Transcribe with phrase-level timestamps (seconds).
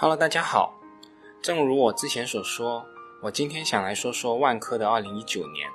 [0.00, 0.78] Hello，大家好。
[1.42, 2.86] 正如我之前所说，
[3.20, 5.68] 我今天想来说说万科的2019年。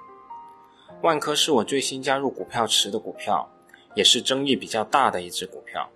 [1.02, 3.52] 万科是我最新加入股票池的股票，
[3.96, 5.90] 也是争议比较大的一只股票。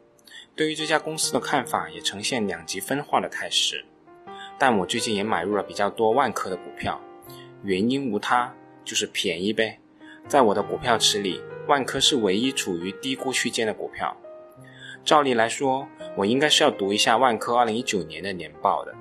[0.58, 3.86] 对于这家公司的看法也呈现两极分化的态势。
[4.60, 7.00] 但我最近也买入了比较多万科的股票，
[7.64, 8.54] 原因无他，
[8.84, 9.80] 就是便宜呗。
[10.28, 14.18] 在我的股票池里，万科是唯一处于低估区间的股票。
[15.08, 18.94] 照例来说，我应该是要读一下万科2019年的年报的，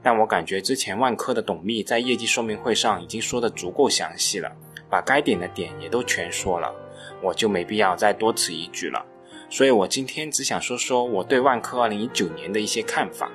[0.00, 4.52] 但我感觉之前万科的董秘在业绩说明会上已经说的足够详细了，
[4.88, 6.72] 把该点的点也都全说了，
[7.20, 9.04] 我就没必要再多此一举了。
[9.50, 13.28] 所以我今天只想说说我对万科2019年的一些看法。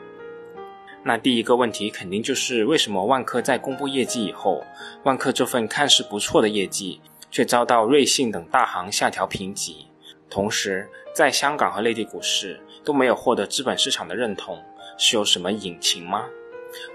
[1.03, 4.63] 那第一个问题肯定就是为什么万科在公布业绩以后，
[5.03, 9.87] 万科这份看似不错的业绩，却遭到瑞信等大行下调评级？
[10.29, 14.59] 同时，在香港和内地股市都没有获得资本市场的认同，
[14.97, 16.25] 是有什么隐情吗？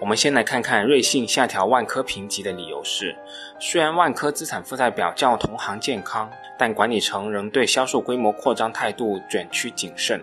[0.01, 3.15] 我们先来看看瑞信下调万科评级的理由是：
[3.61, 10.21] 虽然万科资产负债表较同行健康，但管理层仍对销售规模扩张态度卷趋谨慎。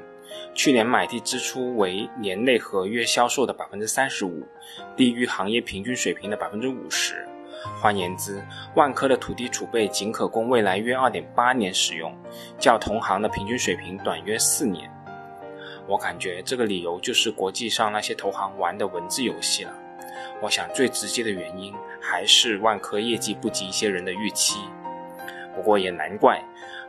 [0.54, 4.46] 去年买地支出为年内合约销售的百分之三十五，
[4.98, 7.26] 低于行业平均水平的百分之五十。
[7.82, 8.44] 换言之，
[8.76, 12.16] 万科的土地储备仅可供未来约二点八年使用，
[12.60, 14.90] 较同行的平均水平短约四年。
[15.88, 19.72] 我感觉这个理由就是国际上那些投行玩的文字游戏了。
[20.42, 24.60] 我想最直接的原因还是万科业绩不及一些人的预期。
[25.56, 26.42] 不过也难怪，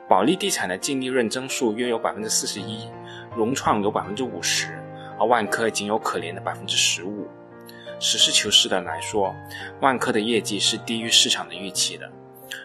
[0.09, 2.89] 保利地产的净利润增速约有百分之四十一，
[3.37, 4.83] 融创有百分之五十，
[5.19, 7.29] 而万科仅有可怜的百分之十五。
[7.99, 9.35] 实事求是的来说，
[9.81, 12.11] 万科的业绩是低于市场的预期的。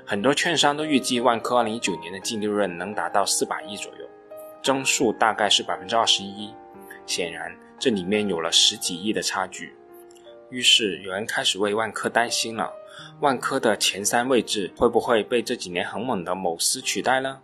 [0.06, 4.06] 很多券商都预计万科2019年的净利润能达到400亿左右，
[4.62, 6.54] 增速大概是百分之二十一。
[7.06, 9.74] 显然，这里面有了十几亿的差距。
[10.50, 12.74] 于是有人开始为万科担心了：
[13.22, 17.40] 万科的前三位置会不会被这几年很猛的某司取代呢？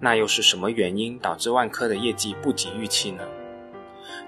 [0.00, 3.24] 那又是什么原因导致万科的业绩不及预期呢？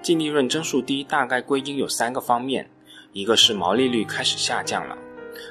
[0.02, 2.70] 净利润增速低，大概归因有三个方面，
[3.12, 4.96] 一个是毛利率开始下降了。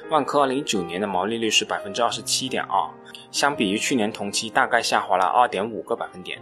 [0.08, 2.90] 万科2019年的毛利率是百分之二十七点二，
[3.30, 6.40] 相比于去年同期大概下滑了二点五个百分点。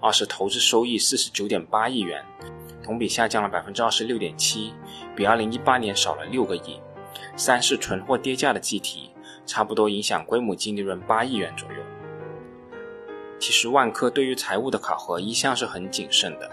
[0.00, 2.22] 二是投资收益四十九点八亿元，
[2.82, 4.74] 同比下降了百分之二十六点七，
[5.16, 6.78] 比二零一八年少了六个亿。
[7.36, 9.10] 三是存货跌价的计提，
[9.46, 11.76] 差不多影响规模净利润八亿元左右。
[13.38, 16.50] 其实万科对于财务的考核一向是很谨慎的。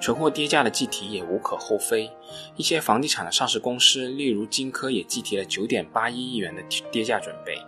[0.00, 2.10] 存货跌价的计提也无可厚非，
[2.56, 7.58] 一些房地产的上市公司，例如金科也计提了九点八一亿元的跌价准备。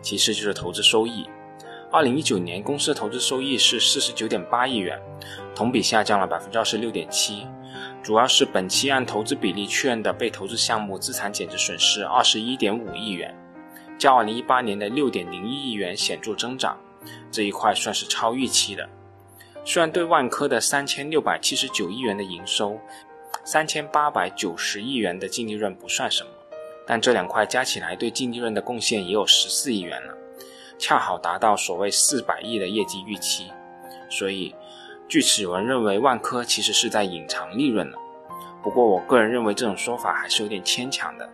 [0.00, 1.28] 其次就是投资收益，
[1.90, 5.00] 二零一九年公司投资收益是四十九点八亿元，
[5.52, 7.44] 同比下降了百分之二十六点七，
[8.04, 13.34] 主要是本期按投资比例确认的被投资项目资产减值损失二十一点五亿元，
[13.98, 16.78] 较二零一八年的六点零一亿元显著增长，
[17.32, 18.88] 这一块算是超预期的。
[19.68, 22.78] 虽然对万科的三千六百七十九亿元的营收，
[23.42, 26.30] 三千八百九十亿元的净利润不算什么，
[26.86, 30.16] 但这两块加起来对净利润的贡献也有十四亿元了，
[30.78, 33.50] 恰好达到所谓四百亿的业绩预期。
[34.08, 34.54] 所以，
[35.08, 37.98] 据此有人认为万科其实是在隐藏利润了。
[38.62, 41.28] 不过，我个人认为这种说法还是有点牵强的。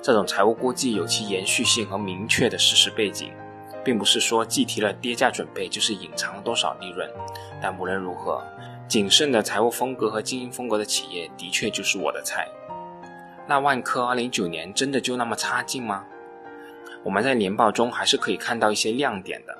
[0.00, 3.30] 这种财务估计有其延续性和明确的事实背景。
[3.84, 7.08] 并不是说计提了跌价准备就是隐藏了多少利润，
[7.60, 8.42] 但无论如何，
[8.88, 12.48] 谨慎的财务风格和经营风格的企业的确就是我的菜。
[13.46, 16.04] 那万科2019年真的就那么差劲吗？
[17.02, 19.58] 我们在年报中还是可以看到一些亮点的。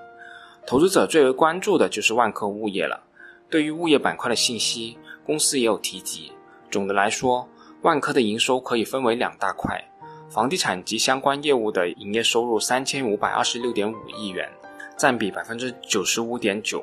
[0.64, 3.02] 投资者最为关注的就是万科物业了。
[3.50, 4.96] 对于物业板块的信息，
[5.26, 6.30] 公司也有提及。
[6.70, 7.48] 总的来说，
[7.82, 9.84] 万科的营收可以分为两大块。
[10.32, 14.50] 房地产及相关业务的营业收入三千五百二十六点五亿元，
[14.96, 16.82] 占比百分之九十五点九；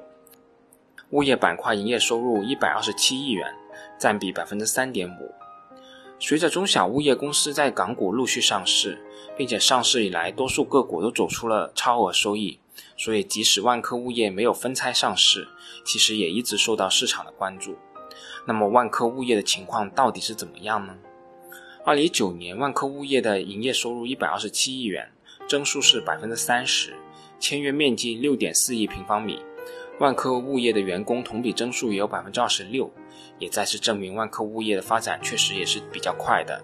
[1.10, 3.52] 物业板块营业收入一百二十七亿元，
[3.98, 5.34] 占比百分之三点五。
[6.19, 9.04] 随着中小物业公司在港股陆续上市，
[9.36, 12.60] 并且上市以来多数个股都走出了超额收益，
[12.95, 15.48] 所以即使万科物业没有分拆上市，
[15.84, 17.75] 其实也一直受到市场的关注。
[18.45, 20.95] 那么万科物业的情况到底是怎么样呢？
[21.86, 25.10] 二零一九年，万科物业的营业收入一百二十七亿元，
[25.48, 26.94] 增速是百分之三十，
[27.40, 29.40] 签约面积六点四亿平方米。
[29.98, 32.92] 万科物业的员工同比增速也有百分之二十六，
[33.40, 36.62] 也再次证明万科物业的发展确实也是比较快的。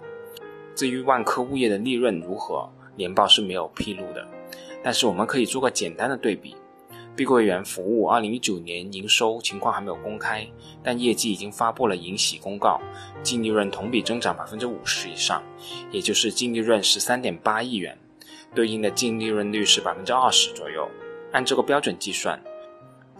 [0.74, 4.26] 至于万科物业的利润如何，年报是没有披露的，
[4.84, 6.54] 但是我们可以做个简单的对比。
[7.16, 10.46] 碧桂园服务2019年营收情况还没有公开，
[10.82, 12.78] 但业绩已经发布了盈喜公告，
[13.22, 15.42] 净利润同比增长百分之五十以上，
[15.90, 17.98] 也就是净利润十三点八亿元，
[18.54, 20.86] 对应的净利润率是百分之二十左右。
[21.32, 22.38] 按这个标准计算，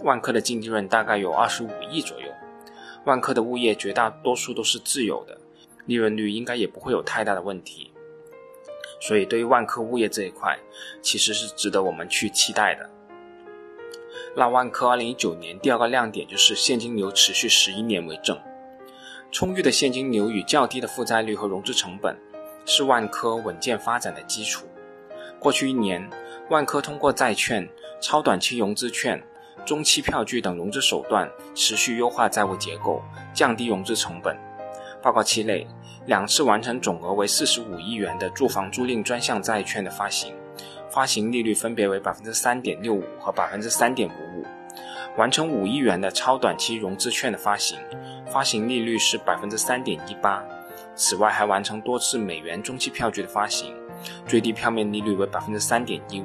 [0.05, 2.27] 万科的净利润大概有二十五亿左右。
[3.07, 5.39] 万科的物业绝大多数都是自有的，
[5.87, 7.91] 利润率应该也不会有太大的问题。
[9.01, 10.59] 所以，对于万科物业这一块，
[11.01, 12.91] 其实是值得我们去期待的。
[14.39, 18.39] 那万科2019年第二个亮点就是现金流持续十一年为正，
[19.33, 22.15] 充裕的现金流与较低的负债率和融资成本，
[22.67, 24.67] 是万科稳健发展的基础。
[25.39, 26.07] 过去一年，
[26.51, 27.67] 万科通过债券、
[27.99, 29.25] 超短期融资券、
[29.65, 33.01] 中期票据等融资手段，持续优化债务结构，
[33.33, 34.37] 降低融资成本。
[35.03, 35.67] 报告期内，
[36.05, 40.35] 两次完成总额为四十五亿元的住房租赁专项债券的发行。
[40.97, 44.47] 发行利率分别为百分之三点六五和百分之三点五五，
[45.19, 47.79] 完成五亿元的超短期融资券的发行，
[48.33, 50.43] 发行利率是百分之三点一八。
[50.95, 53.75] 此外，还完成多次美元中期票据的发行，
[54.27, 56.25] 最低票面利率为百分之三点一五。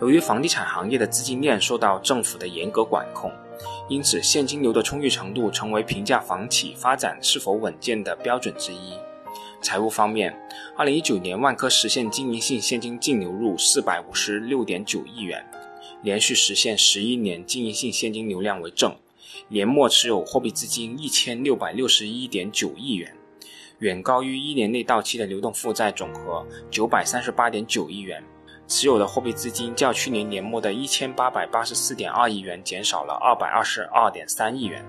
[0.00, 3.30] 由于房地产行业的资金链受到政府的严格管控，
[3.88, 8.94] 因此现金流的充裕程度成为评价房企发展是否稳健的标准之一。
[9.62, 10.36] 财务方面，
[10.76, 15.42] 二零一九年万科实现经营性现金净流入四百五十六点九亿元，
[16.02, 18.94] 连续实现十一年经营性现金流量为正，
[19.48, 23.14] 年末持有货币资金一千六百六十一点九亿元，
[23.78, 28.22] 远高于一年内到期的流动负债总和九百三十八点九亿元，
[28.66, 34.84] 持有的货币资金较去年年末的一千八百八十四点二亿元减少了二百二十二点三亿元。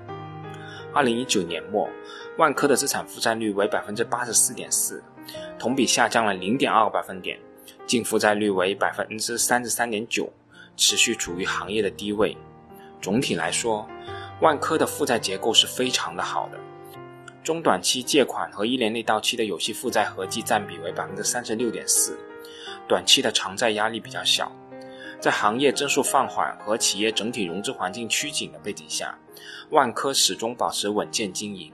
[0.95, 1.89] 二零一九年末，
[2.37, 5.03] 万科的资产负债率为百分之八十四点四，
[5.59, 7.39] 同比下降了零点二个百分点，
[7.85, 10.27] 净负债率为百分之三十三点九，
[10.75, 12.35] 持续处于行业的低位。
[12.99, 13.87] 总体来说，
[14.41, 16.57] 万科的负债结构是非常的好的，
[17.43, 22.17] 中短期借款和一年内到期的有息负债合计占比为百分之三十六点四，
[22.87, 24.51] 短期的偿债压力比较小。
[25.19, 29.17] 在行业增速放缓和企业整体融资环境趋紧的背景下，
[29.69, 31.71] 万科始终保持稳健经营，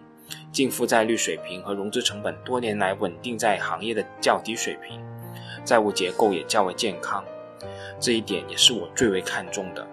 [0.52, 5.00] 净负债率水平和融资成本多年来稳定在行业的较低水平，
[5.64, 7.24] 债务结构也较为健康，
[8.00, 9.88] 这一点也是我最为看重的。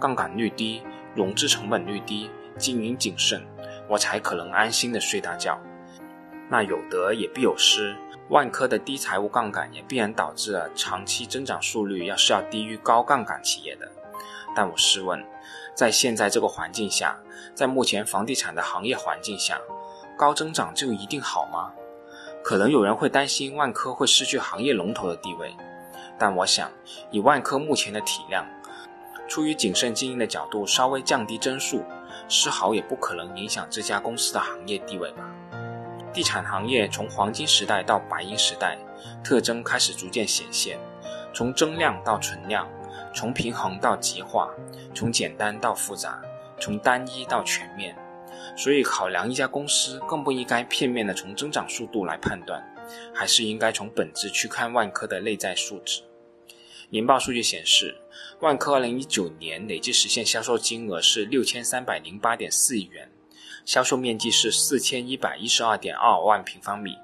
[0.00, 0.82] 杠杆率低，
[1.14, 3.42] 融资成本率低，经营谨慎，
[3.88, 5.58] 我才可能安心的睡大觉。
[6.50, 7.94] 那有得也必有失。
[8.28, 13.90] 万科的低财务杠杆也必然导致了长期增长速率要是要低于高杠杆企业的。
[14.54, 15.22] 但我试问，
[15.74, 17.18] 在现在这个环境下，
[17.54, 19.60] 在目前房地产的行业环境下，
[20.16, 21.72] 高增长就一定好吗？
[22.44, 25.54] 可能有人会担心万科会失去行业龙头的地位，
[26.18, 26.70] 但我想，
[27.10, 28.44] 以万科目前的体量，
[29.28, 31.84] 出于谨慎经营的角度，稍微降低增速，
[32.28, 35.22] 丝毫也不可能影响这家公司的行业地位吧。
[36.12, 38.76] 地产行业从黄金时代到白银时代，
[39.22, 40.78] 特征开始逐渐显现，
[41.32, 42.68] 从增量到存量，
[43.14, 44.50] 从平衡到极化，
[44.94, 46.20] 从简单到复杂，
[46.60, 47.96] 从单一到全面。
[48.56, 52.62] 所以，考量一家公司，更不应该片面的从增长速度来判断，
[53.14, 56.02] 还是应该从本质去看万科的内在素质。
[56.90, 57.96] 年报数据显示，
[58.40, 63.10] 万科2019年累计实现销售金额是六千三百零八点四亿元。
[63.64, 66.98] 销售面积是四千一百一十二点二万平方米，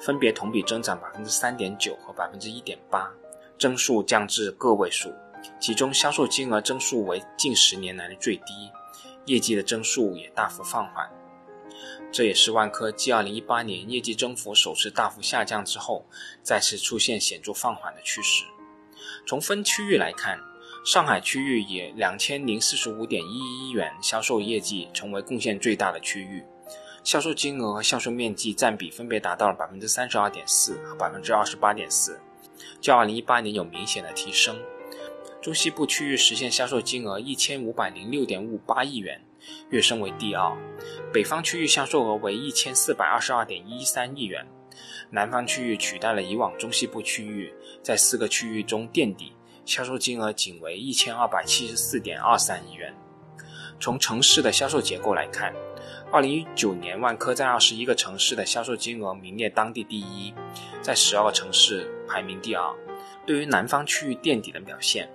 [0.00, 3.08] 分别同比增长百分之三点九和百分之一点八，
[3.58, 5.14] 增速降至个位数，
[5.60, 8.68] 其中销售金额增速为近十年来的最低，
[9.26, 11.10] 业绩的增速也大幅放缓。
[12.12, 16.06] 这也是万科继二零一八年业绩增幅首次大幅下降之后，
[16.42, 18.44] 再次出现显著放缓的趋势。
[19.26, 20.38] 从分区域来看。
[20.84, 26.44] 上海区域以两千零四十五点一亿元销售业绩成为贡献最大的区域，
[27.02, 32.20] 销售金额和销售面积占比分别达到了百分之三十二点四和百分之二十八点四，
[32.82, 34.60] 较二零一八年有明显的提升。
[35.44, 39.20] 中西部区域实现销售金额一千五百零六点五八亿元，
[39.68, 40.56] 跃升为第二。
[41.12, 44.46] 北方区域销售额为一千四百二十二点一三亿元，
[45.10, 49.34] 南方区域取代了以往中西部区域，在四个区域中垫底。
[49.66, 52.94] 销售金额仅为一千二百七十四点二三亿元。
[53.78, 55.52] 从城市的销售结构来看，
[56.10, 60.32] 二零一九年万科在二十一个城市的销售金额名列当地第一，
[60.80, 62.74] 在十二个城市排名第二。
[63.26, 65.06] 对于南方区域垫底的表现，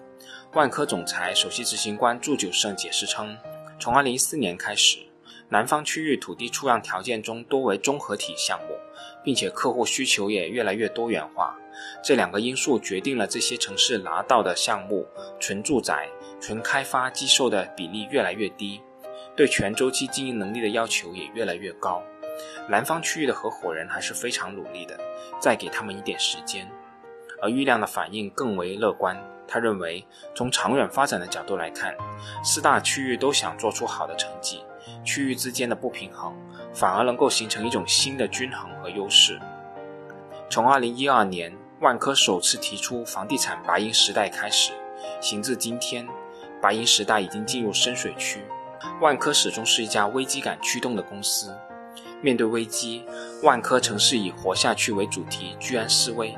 [0.53, 3.37] 万科总裁、首席执行官祝九胜解释称，
[3.79, 4.99] 从二零一四年开始，
[5.47, 8.75] 南方区域土地出让条件中多为综合体项目，
[9.23, 11.55] 并且客户需求也越来越多元化，
[12.03, 15.07] 这两个因素决定了这些城市拿到的项目
[15.39, 16.09] 纯住宅、
[16.41, 18.81] 纯开发机售的比例越来越低，
[19.35, 22.03] 对全周期经营能力的要求也越来越高。
[22.67, 24.99] 南方区域的合伙人还是非常努力的，
[25.41, 26.69] 再给他们一点时间。
[27.41, 29.17] 而郁亮的反应更为乐观，
[29.49, 31.95] 他认为从长远发展的角度来看，
[32.43, 34.63] 四大区域都想做出好的成绩，
[35.03, 36.31] 区域之间的不平衡
[36.73, 39.39] 反而能够形成一种新的均衡和优势。
[40.49, 44.71] 从2012年万科首次提出房地产白银时代开始，
[45.19, 46.07] 行至今天，
[46.61, 48.43] 白银时代已经进入深水区。
[49.01, 51.53] 万科始终是一家危机感驱动的公司，
[52.21, 53.03] 面对危机，
[53.43, 56.37] 万科曾是以活下去为主题，居安思危。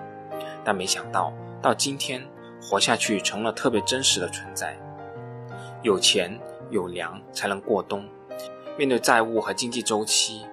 [0.64, 2.24] 但没想到，到今天，
[2.72, 4.80] 活下去成了特别真实的存在。
[5.84, 8.08] 有钱有粮才能过冬，
[8.78, 10.46] 面对债务和经济周期，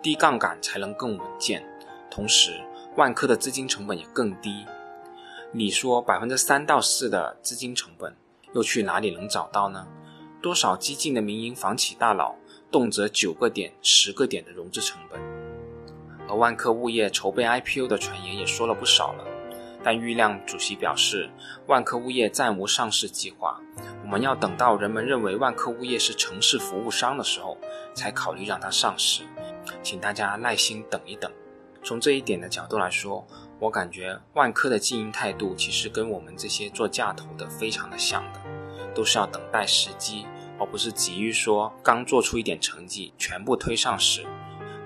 [0.00, 1.64] 低杠杆才能更稳健。
[2.08, 2.60] 同时，
[2.94, 4.64] 万科的资金成本也更低。
[5.50, 8.14] 你说百分之三到四的资金成本，
[8.52, 9.84] 又去哪里能找到呢？
[10.40, 12.36] 多少激进的民营房企大佬，
[12.70, 15.20] 动辄九个点、十个点的融资成本。
[16.28, 19.24] 而万科物业筹备 IPO 的传言也说了不少了。
[19.84, 21.30] 但郁亮主席表示，
[21.66, 23.60] 万科物业暂无上市计划，
[24.02, 27.58] 我们要等到人们认为万科物业是城市服务商的时候，
[27.94, 29.22] 才考虑让它上市，
[29.82, 31.30] 请大家耐心等一等。
[31.82, 33.26] 从这一点的角度来说，
[33.60, 38.40] 我感觉万科的经营态度其实跟我们这些做价投的非常的像的，
[38.94, 40.26] 都是要等待时机，
[40.58, 44.24] 而不是急于说刚做出一点成绩全部推上市。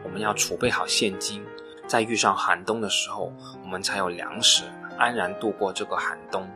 [0.02, 1.44] 我们要储备好现金，
[1.86, 4.64] 在遇上寒冬的时候，我们才有粮食。
[4.98, 6.46] 安然度过这个寒冬。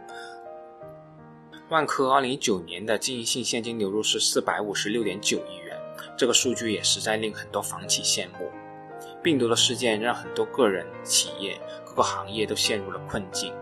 [1.68, 5.74] 万科二零一九年的经营性现金流入是四百五十六点九亿元，
[6.18, 8.50] 这个数据也实在令很多房企羡慕。
[9.22, 13.54] 病毒的事件让很多个人、企业、各个行业都陷入了困境，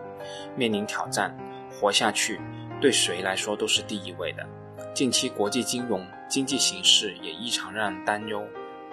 [0.57, 1.37] 面临挑战，
[1.71, 2.41] 活下去
[2.81, 4.45] 对谁来说都是第一位的。
[4.93, 8.43] 近期国际金融经济形势也异常让人担忧，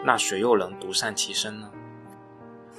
[0.04, 1.72] 那谁又能独善其身呢？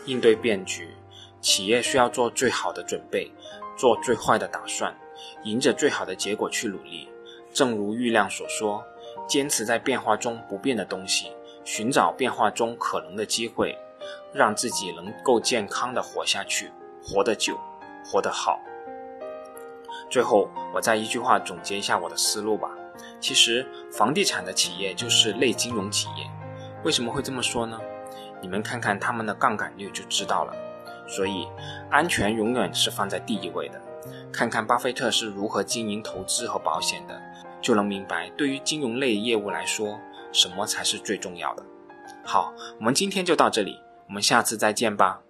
[0.05, 0.91] 应对变局。
[1.41, 3.31] 企业需要做最好的准备，
[3.77, 4.95] 做最坏的打算，
[5.45, 7.09] 迎着最好的结果去努力。
[7.53, 8.85] 正如郁亮所说，
[9.27, 11.33] 坚持在变化中不变的东西，
[11.65, 13.77] 寻找变化中可能的机会，
[14.33, 16.71] 让自己能够健康的活下去，
[17.03, 17.59] 活得久，
[18.05, 18.61] 活得好。
[20.11, 22.71] 最后，我再一句话总结一下我的思路吧。
[23.21, 26.29] 其实，房地产的企业就是类金融企业。
[26.85, 27.79] 为什么会这么说呢？
[28.41, 30.53] 你们看看他们的杠杆率就知道了。
[31.09, 31.49] 所以，
[31.91, 33.81] 安全永远是放在第一位的。
[34.33, 37.21] 看看巴菲特是如何经营投资和保险的，
[37.61, 39.99] 就能明白，对于金融类业务来说，
[40.33, 41.65] 什么才是最重要的。
[42.25, 45.21] 好，我们今天就到这里，我们下次再见吧。